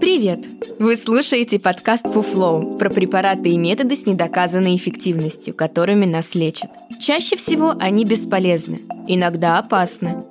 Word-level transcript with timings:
Привет! 0.00 0.40
Вы 0.78 0.94
слушаете 0.96 1.58
подкаст 1.58 2.04
Фуфлоу 2.04 2.76
про 2.76 2.90
препараты 2.90 3.48
и 3.48 3.56
методы 3.56 3.96
с 3.96 4.06
недоказанной 4.06 4.76
эффективностью, 4.76 5.54
которыми 5.54 6.04
нас 6.04 6.34
лечат. 6.34 6.70
Чаще 7.00 7.36
всего 7.36 7.74
они 7.78 8.04
бесполезны, 8.04 8.82
иногда 9.06 9.58
опасны. 9.58 10.24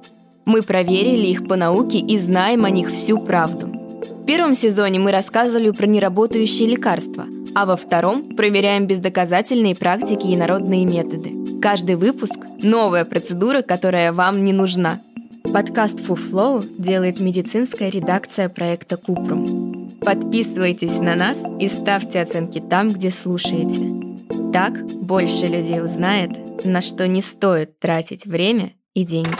Мы 0.45 0.61
проверили 0.61 1.27
их 1.27 1.47
по 1.47 1.55
науке 1.55 1.97
и 1.97 2.17
знаем 2.17 2.65
о 2.65 2.69
них 2.69 2.91
всю 2.91 3.17
правду. 3.19 3.67
В 3.67 4.25
первом 4.25 4.55
сезоне 4.55 4.99
мы 4.99 5.11
рассказывали 5.11 5.71
про 5.71 5.87
неработающие 5.87 6.67
лекарства, 6.67 7.25
а 7.55 7.65
во 7.65 7.75
втором 7.75 8.35
проверяем 8.35 8.85
бездоказательные 8.85 9.75
практики 9.75 10.27
и 10.27 10.37
народные 10.37 10.85
методы. 10.85 11.59
Каждый 11.59 11.95
выпуск– 11.95 12.37
новая 12.61 13.05
процедура, 13.05 13.61
которая 13.61 14.13
вам 14.13 14.45
не 14.45 14.53
нужна– 14.53 15.01
Подкаст 15.55 16.01
Фуфлоу 16.01 16.61
делает 16.77 17.21
медицинская 17.21 17.87
редакция 17.87 18.49
проекта 18.49 18.97
Купрум. 18.97 19.89
Подписывайтесь 20.01 20.99
на 20.99 21.15
нас 21.15 21.41
и 21.61 21.69
ставьте 21.69 22.19
оценки 22.19 22.59
там, 22.59 22.89
где 22.89 23.09
слушаете. 23.09 24.51
Так 24.51 24.85
больше 24.85 25.45
людей 25.45 25.81
узнает, 25.81 26.65
на 26.65 26.81
что 26.81 27.07
не 27.07 27.21
стоит 27.21 27.79
тратить 27.79 28.25
время 28.25 28.73
и 28.93 29.05
деньги. 29.05 29.31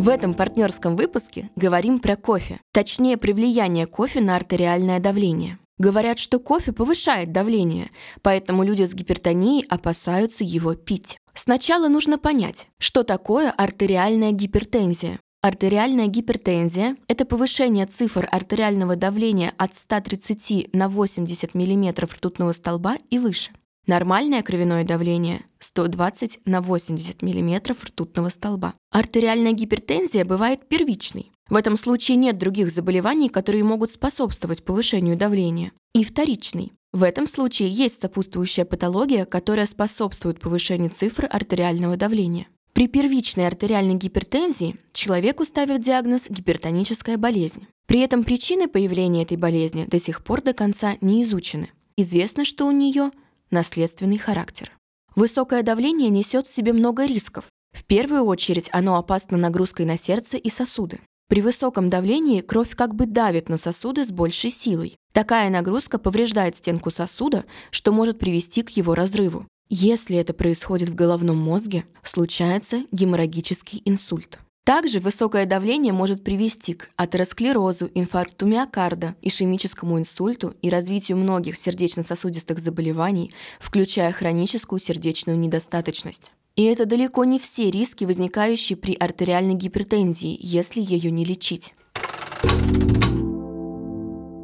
В 0.00 0.08
этом 0.08 0.32
партнерском 0.32 0.96
выпуске 0.96 1.50
говорим 1.54 1.98
про 1.98 2.16
кофе, 2.16 2.60
точнее 2.72 3.18
про 3.18 3.34
влияние 3.34 3.84
кофе 3.84 4.22
на 4.22 4.36
артериальное 4.36 5.00
давление. 5.00 5.58
Говорят, 5.78 6.18
что 6.18 6.40
кофе 6.40 6.72
повышает 6.72 7.30
давление, 7.30 7.90
поэтому 8.22 8.64
люди 8.64 8.82
с 8.84 8.94
гипертонией 8.94 9.64
опасаются 9.68 10.42
его 10.42 10.74
пить. 10.74 11.18
Сначала 11.34 11.86
нужно 11.86 12.18
понять, 12.18 12.68
что 12.78 13.04
такое 13.04 13.50
артериальная 13.52 14.32
гипертензия. 14.32 15.20
Артериальная 15.40 16.08
гипертензия– 16.08 16.96
это 17.06 17.24
повышение 17.24 17.86
цифр 17.86 18.28
артериального 18.28 18.96
давления 18.96 19.52
от 19.56 19.72
130 19.76 20.74
на 20.74 20.88
80 20.88 21.54
мм 21.54 22.06
ртутного 22.06 22.50
столба 22.50 22.96
и 23.08 23.20
выше. 23.20 23.52
Нормальное 23.86 24.42
кровяное 24.42 24.82
давление– 24.82 25.42
120 25.60 26.40
на 26.44 26.60
80 26.60 27.22
мм 27.22 27.72
ртутного 27.72 28.30
столба. 28.30 28.74
Артериальная 28.90 29.52
гипертензия 29.52 30.24
бывает 30.24 30.68
первичной. 30.68 31.30
В 31.48 31.56
этом 31.56 31.76
случае 31.76 32.16
нет 32.16 32.38
других 32.38 32.70
заболеваний, 32.70 33.28
которые 33.28 33.64
могут 33.64 33.92
способствовать 33.92 34.64
повышению 34.64 35.16
давления. 35.16 35.72
И 35.94 36.04
вторичной. 36.04 36.72
В 36.92 37.02
этом 37.02 37.26
случае 37.26 37.68
есть 37.70 38.00
сопутствующая 38.00 38.64
патология, 38.64 39.24
которая 39.24 39.66
способствует 39.66 40.40
повышению 40.40 40.90
цифр 40.90 41.26
артериального 41.30 41.96
давления. 41.96 42.46
При 42.72 42.86
первичной 42.86 43.46
артериальной 43.46 43.94
гипертензии 43.94 44.76
человеку 44.92 45.44
ставят 45.44 45.82
диагноз 45.82 46.26
гипертоническая 46.28 47.16
болезнь. 47.16 47.66
При 47.86 48.00
этом 48.00 48.24
причины 48.24 48.68
появления 48.68 49.22
этой 49.22 49.36
болезни 49.36 49.84
до 49.84 49.98
сих 49.98 50.22
пор 50.22 50.42
до 50.42 50.52
конца 50.52 50.96
не 51.00 51.22
изучены. 51.22 51.70
Известно, 51.96 52.44
что 52.44 52.66
у 52.66 52.70
нее 52.70 53.10
наследственный 53.50 54.18
характер. 54.18 54.72
Высокое 55.16 55.62
давление 55.62 56.10
несет 56.10 56.46
в 56.46 56.54
себе 56.54 56.72
много 56.72 57.06
рисков. 57.06 57.46
В 57.72 57.84
первую 57.84 58.24
очередь 58.24 58.68
оно 58.72 58.96
опасно 58.96 59.36
нагрузкой 59.36 59.84
на 59.84 59.96
сердце 59.96 60.36
и 60.36 60.50
сосуды. 60.50 61.00
При 61.28 61.42
высоком 61.42 61.90
давлении 61.90 62.40
кровь 62.40 62.74
как 62.74 62.94
бы 62.94 63.04
давит 63.04 63.50
на 63.50 63.58
сосуды 63.58 64.04
с 64.04 64.08
большей 64.08 64.50
силой. 64.50 64.96
Такая 65.12 65.50
нагрузка 65.50 65.98
повреждает 65.98 66.56
стенку 66.56 66.90
сосуда, 66.90 67.44
что 67.70 67.92
может 67.92 68.18
привести 68.18 68.62
к 68.62 68.70
его 68.70 68.94
разрыву. 68.94 69.46
Если 69.68 70.16
это 70.16 70.32
происходит 70.32 70.88
в 70.88 70.94
головном 70.94 71.36
мозге, 71.36 71.84
случается 72.02 72.84
геморрагический 72.92 73.82
инсульт. 73.84 74.38
Также 74.64 75.00
высокое 75.00 75.44
давление 75.44 75.92
может 75.92 76.24
привести 76.24 76.74
к 76.74 76.90
атеросклерозу, 76.96 77.90
инфаркту 77.94 78.46
миокарда, 78.46 79.14
ишемическому 79.20 79.98
инсульту 79.98 80.54
и 80.62 80.70
развитию 80.70 81.18
многих 81.18 81.58
сердечно-сосудистых 81.58 82.58
заболеваний, 82.58 83.32
включая 83.60 84.12
хроническую 84.12 84.78
сердечную 84.78 85.38
недостаточность. 85.38 86.32
И 86.58 86.64
это 86.64 86.86
далеко 86.86 87.24
не 87.24 87.38
все 87.38 87.70
риски, 87.70 88.04
возникающие 88.04 88.76
при 88.76 88.92
артериальной 88.92 89.54
гипертензии, 89.54 90.36
если 90.40 90.80
ее 90.80 91.12
не 91.12 91.24
лечить. 91.24 91.72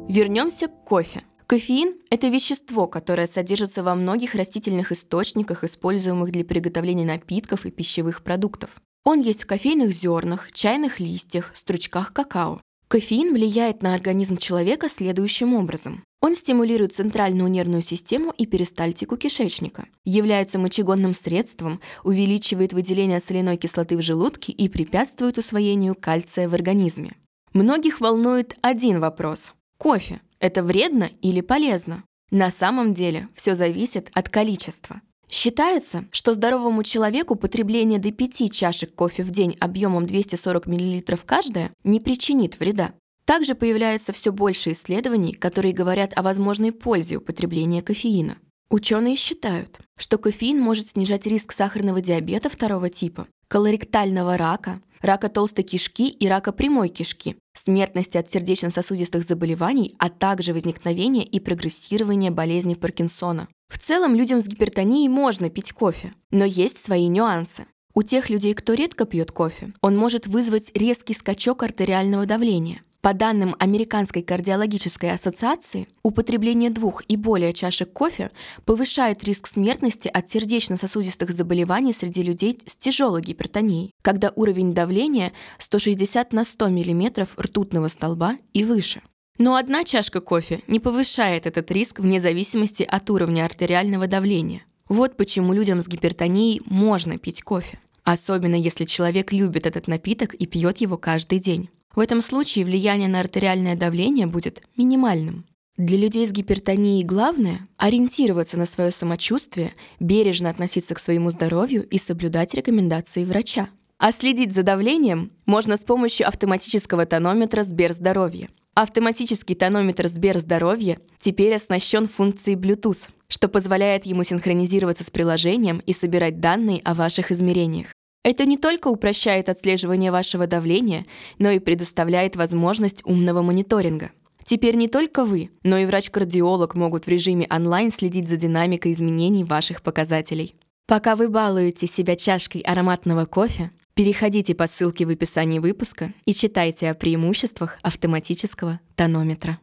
Вернемся 0.07 0.69
к 0.69 0.85
кофе. 0.85 1.23
Кофеин– 1.45 1.95
это 2.09 2.29
вещество, 2.29 2.87
которое 2.87 3.27
содержится 3.27 3.83
во 3.83 3.95
многих 3.95 4.33
растительных 4.33 4.93
источниках, 4.93 5.65
используемых 5.65 6.31
для 6.31 6.45
приготовления 6.45 7.05
напитков 7.05 7.65
и 7.65 7.71
пищевых 7.71 8.23
продуктов. 8.23 8.81
Он 9.03 9.19
есть 9.19 9.43
в 9.43 9.47
кофейных 9.47 9.91
зернах, 9.91 10.53
чайных 10.53 11.01
листьях, 11.01 11.51
стручках 11.53 12.13
какао. 12.13 12.61
Кофеин 12.87 13.33
влияет 13.33 13.81
на 13.81 13.93
организм 13.95 14.37
человека 14.37 14.89
следующим 14.89 15.55
образом. 15.55 16.03
Он 16.21 16.35
стимулирует 16.35 16.95
центральную 16.95 17.49
нервную 17.49 17.81
систему 17.81 18.31
и 18.37 18.45
перистальтику 18.45 19.17
кишечника, 19.17 19.87
является 20.03 20.59
мочегонным 20.59 21.13
средством, 21.13 21.81
увеличивает 22.03 22.73
выделение 22.73 23.19
соляной 23.19 23.57
кислоты 23.57 23.97
в 23.97 24.01
желудке 24.01 24.51
и 24.51 24.69
препятствует 24.69 25.37
усвоению 25.37 25.95
кальция 25.95 26.47
в 26.47 26.53
организме. 26.53 27.15
Многих 27.53 28.01
волнует 28.01 28.55
один 28.61 28.99
вопрос. 28.99 29.53
Кофе– 29.77 30.21
это 30.39 30.63
вредно 30.63 31.09
или 31.21 31.41
полезно? 31.41 32.03
На 32.31 32.51
самом 32.51 32.93
деле 32.93 33.29
все 33.35 33.53
зависит 33.53 34.09
от 34.13 34.29
количества. 34.29 35.01
Считается, 35.29 36.05
что 36.11 36.33
здоровому 36.33 36.83
человеку 36.83 37.35
потребление 37.35 37.99
до 37.99 38.11
5 38.11 38.51
чашек 38.51 38.93
кофе 38.93 39.23
в 39.23 39.31
день 39.31 39.57
объемом 39.59 40.05
240 40.05 40.65
мл 40.67 41.01
каждая 41.25 41.71
не 41.83 41.99
причинит 41.99 42.59
вреда. 42.59 42.93
Также 43.25 43.55
появляется 43.55 44.13
все 44.13 44.31
больше 44.31 44.71
исследований, 44.71 45.33
которые 45.33 45.73
говорят 45.73 46.13
о 46.15 46.21
возможной 46.21 46.71
пользе 46.71 47.17
употребления 47.17 47.81
кофеина. 47.81 48.37
Ученые 48.69 49.15
считают, 49.15 49.79
что 49.97 50.17
кофеин 50.17 50.59
может 50.59 50.89
снижать 50.89 51.25
риск 51.25 51.53
сахарного 51.53 52.01
диабета 52.01 52.49
второго 52.49 52.89
типа, 52.89 53.27
колоректального 53.47 54.37
рака, 54.37 54.79
рака 55.01 55.29
толстой 55.29 55.63
кишки 55.63 56.09
и 56.09 56.27
рака 56.27 56.51
прямой 56.51 56.89
кишки, 56.89 57.37
смертности 57.53 58.17
от 58.17 58.29
сердечно-сосудистых 58.29 59.23
заболеваний, 59.23 59.95
а 59.99 60.09
также 60.09 60.53
возникновение 60.53 61.23
и 61.23 61.39
прогрессирование 61.39 62.31
болезни 62.31 62.73
Паркинсона. 62.73 63.47
В 63.67 63.77
целом 63.77 64.15
людям 64.15 64.39
с 64.39 64.47
гипертонией 64.47 65.07
можно 65.07 65.49
пить 65.49 65.71
кофе, 65.71 66.13
но 66.31 66.45
есть 66.45 66.83
свои 66.83 67.07
нюансы. 67.07 67.65
У 67.93 68.03
тех 68.03 68.29
людей, 68.29 68.53
кто 68.53 68.73
редко 68.73 69.05
пьет 69.05 69.31
кофе, 69.31 69.73
он 69.81 69.97
может 69.97 70.27
вызвать 70.27 70.71
резкий 70.73 71.13
скачок 71.13 71.63
артериального 71.63 72.25
давления. 72.25 72.81
По 73.05 73.13
данным 73.13 73.55
Американской 73.59 74.23
кардиологической 74.23 75.11
ассоциации, 75.11 75.87
употребление 76.01 76.71
двух 76.71 77.03
и 77.07 77.15
более 77.15 77.53
чашек 77.53 77.93
кофе 77.93 78.31
повышает 78.65 79.23
риск 79.23 79.45
смертности 79.45 80.07
от 80.07 80.27
сердечно-сосудистых 80.27 81.31
заболеваний 81.31 81.93
среди 81.93 82.23
людей 82.23 82.59
с 82.65 82.75
тяжелой 82.75 83.21
гипертонией, 83.21 83.91
когда 84.01 84.33
уровень 84.35 84.73
давления 84.73 85.33
160 85.59 86.33
на 86.33 86.43
100 86.43 86.69
мм 86.69 87.27
ртутного 87.37 87.89
столба 87.89 88.37
и 88.53 88.63
выше. 88.63 89.01
Но 89.37 89.55
одна 89.55 89.83
чашка 89.83 90.21
кофе 90.21 90.61
не 90.67 90.79
повышает 90.79 91.45
этот 91.45 91.69
риск 91.71 91.99
вне 91.99 92.19
зависимости 92.19 92.83
от 92.83 93.09
уровня 93.09 93.43
артериального 93.45 94.07
давления. 94.07 94.63
Вот 94.87 95.17
почему 95.17 95.51
людям 95.51 95.81
с 95.81 95.87
гипертонией 95.87 96.61
можно 96.65 97.17
пить 97.17 97.41
кофе. 97.41 97.79
Особенно 98.03 98.55
если 98.55 98.85
человек 98.85 99.33
любит 99.33 99.65
этот 99.65 99.87
напиток 99.87 100.33
и 100.35 100.45
пьет 100.45 100.77
его 100.77 100.97
каждый 100.97 101.39
день. 101.39 101.69
В 101.95 101.99
этом 101.99 102.21
случае 102.21 102.65
влияние 102.65 103.09
на 103.09 103.19
артериальное 103.19 103.75
давление 103.75 104.27
будет 104.27 104.61
минимальным. 104.77 105.45
Для 105.77 105.97
людей 105.97 106.25
с 106.25 106.31
гипертонией 106.31 107.03
главное– 107.03 107.67
ориентироваться 107.77 108.57
на 108.57 108.65
свое 108.65 108.91
самочувствие, 108.91 109.73
бережно 109.99 110.49
относиться 110.49 110.95
к 110.95 110.99
своему 110.99 111.31
здоровью 111.31 111.85
и 111.85 111.97
соблюдать 111.97 112.53
рекомендации 112.53 113.25
врача. 113.25 113.69
А 113.97 114.11
следить 114.11 114.53
за 114.53 114.63
давлением 114.63 115.31
можно 115.45 115.75
с 115.75 115.83
помощью 115.83 116.27
автоматического 116.27 117.05
тонометра 117.05 117.63
Сберздоровье. 117.63 118.49
Автоматический 118.77 119.55
тонометр 119.55 120.09
Сберздоровье 120.09 120.99
теперь 121.17 121.55
оснащен 121.55 122.09
функцией 122.09 122.57
Bluetooth, 122.57 123.07
что 123.29 123.47
позволяет 123.47 124.05
ему 124.05 124.25
синхронизироваться 124.25 125.05
с 125.05 125.09
приложением 125.09 125.81
и 125.85 125.93
собирать 125.93 126.41
данные 126.41 126.81
о 126.83 126.93
ваших 126.93 127.31
измерениях. 127.31 127.87
Это 128.25 128.43
не 128.43 128.57
только 128.57 128.89
упрощает 128.89 129.47
отслеживание 129.47 130.11
вашего 130.11 130.45
давления, 130.45 131.05
но 131.39 131.51
и 131.51 131.59
предоставляет 131.59 132.35
возможность 132.35 133.01
умного 133.05 133.41
мониторинга. 133.41 134.11
Теперь 134.43 134.75
не 134.75 134.89
только 134.89 135.23
вы, 135.23 135.51
но 135.63 135.77
и 135.77 135.85
врач-кардиолог 135.85 136.75
могут 136.75 137.05
в 137.05 137.07
режиме 137.07 137.47
онлайн 137.49 137.93
следить 137.93 138.27
за 138.27 138.35
динамикой 138.35 138.91
изменений 138.91 139.45
ваших 139.45 139.83
показателей. 139.83 140.53
Пока 140.85 141.15
вы 141.15 141.29
балуете 141.29 141.87
себя 141.87 142.17
чашкой 142.17 142.59
ароматного 142.59 143.25
кофе, 143.25 143.71
переходите 143.95 144.53
по 144.53 144.67
ссылке 144.67 145.05
в 145.05 145.09
описании 145.09 145.59
выпуска 145.59 146.11
и 146.25 146.33
читайте 146.33 146.89
о 146.89 146.95
преимуществах 146.95 147.79
автоматического 147.81 148.79
тонометра. 148.95 149.57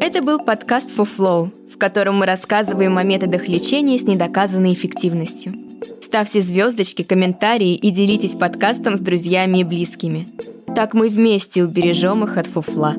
Это 0.00 0.22
был 0.22 0.40
подкаст 0.40 0.90
For 0.90 1.08
Flow, 1.16 1.50
в 1.72 1.78
котором 1.78 2.16
мы 2.16 2.26
рассказываем 2.26 2.98
о 2.98 3.04
методах 3.04 3.46
лечения 3.46 3.96
с 3.96 4.02
недоказанной 4.02 4.72
эффективностью. 4.72 5.54
Ставьте 6.02 6.40
звездочки, 6.40 7.02
комментарии 7.02 7.76
и 7.76 7.90
делитесь 7.90 8.34
подкастом 8.34 8.96
с 8.96 9.00
друзьями 9.00 9.58
и 9.58 9.64
близкими. 9.64 10.26
Так 10.74 10.92
мы 10.92 11.10
вместе 11.10 11.62
убережем 11.62 12.24
их 12.24 12.36
от 12.36 12.48
фуфла. 12.48 12.96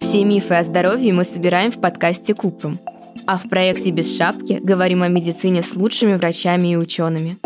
Все 0.00 0.24
мифы 0.24 0.54
о 0.54 0.64
здоровье 0.64 1.12
мы 1.12 1.22
собираем 1.22 1.70
в 1.70 1.80
подкасте 1.80 2.34
Купрум. 2.34 2.80
А 3.26 3.38
в 3.38 3.48
проекте 3.48 3.90
«Без 3.90 4.16
шапки» 4.16 4.58
говорим 4.60 5.02
о 5.02 5.08
медицине 5.08 5.62
с 5.62 5.76
лучшими 5.76 6.14
врачами 6.14 6.68
и 6.68 6.76
учеными. 6.76 7.38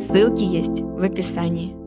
Ссылки 0.00 0.42
есть 0.42 0.80
в 0.80 1.02
описании. 1.02 1.79